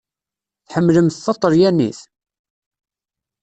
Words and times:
Tḥemmlemt 0.67 1.21
taṭelyanit? 1.25 1.99